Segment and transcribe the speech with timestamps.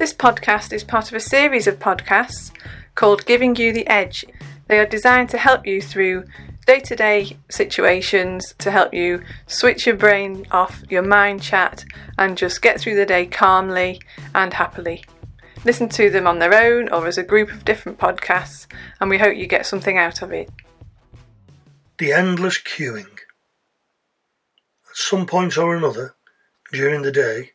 [0.00, 2.52] This podcast is part of a series of podcasts
[2.94, 4.24] called Giving You the Edge.
[4.66, 6.24] They are designed to help you through
[6.66, 11.84] day to day situations, to help you switch your brain off, your mind chat,
[12.16, 14.00] and just get through the day calmly
[14.34, 15.04] and happily.
[15.66, 18.66] Listen to them on their own or as a group of different podcasts,
[19.02, 20.48] and we hope you get something out of it.
[21.98, 23.18] The endless queuing.
[24.88, 26.14] At some point or another
[26.72, 27.50] during the day,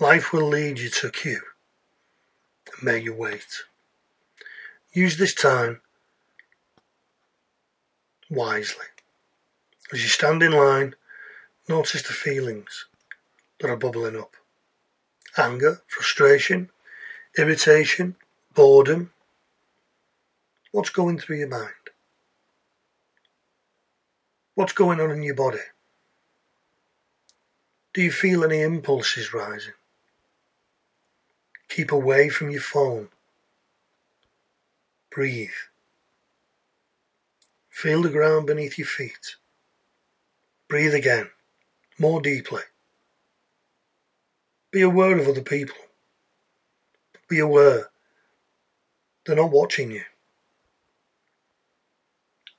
[0.00, 1.42] life will lead you to a queue
[2.66, 3.62] and make you wait.
[4.92, 5.80] Use this time
[8.30, 8.86] wisely.
[9.92, 10.94] As you stand in line,
[11.68, 12.86] notice the feelings
[13.60, 14.36] that are bubbling up
[15.38, 16.68] anger, frustration,
[17.38, 18.16] irritation,
[18.54, 19.10] boredom.
[20.72, 21.70] What's going through your mind?
[24.54, 25.58] What's going on in your body?
[27.94, 29.72] Do you feel any impulses rising?
[31.74, 33.08] Keep away from your phone.
[35.10, 35.48] Breathe.
[37.70, 39.36] Feel the ground beneath your feet.
[40.68, 41.30] Breathe again,
[41.98, 42.60] more deeply.
[44.70, 45.78] Be aware of other people.
[47.26, 47.88] Be aware
[49.24, 50.04] they're not watching you.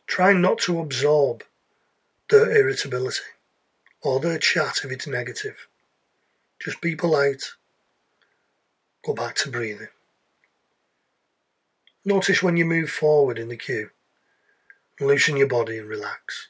[0.08, 1.44] Try not to absorb
[2.32, 3.22] their irritability
[4.02, 5.68] or their chat if it's negative.
[6.60, 7.44] Just be polite.
[9.06, 9.90] Go back to breathing.
[12.06, 13.90] Notice when you move forward in the queue.
[15.00, 16.50] Loosen your body and relax.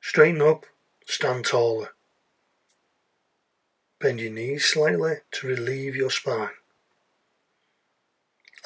[0.00, 0.66] Straighten up,
[1.06, 1.90] stand taller.
[3.98, 6.50] Bend your knees slightly to relieve your spine.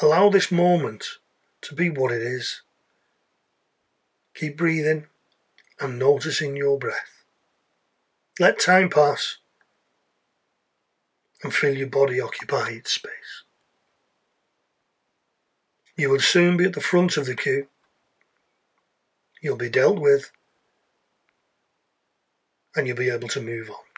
[0.01, 1.19] Allow this moment
[1.63, 2.63] to be what it is.
[4.35, 5.07] Keep breathing
[5.81, 7.25] and noticing your breath.
[8.41, 9.39] Let time pass
[11.43, 13.43] and feel your body occupy its space.
[15.97, 17.67] You will soon be at the front of the queue.
[19.43, 20.31] You'll be dealt with
[22.75, 23.92] and you'll be able to move on.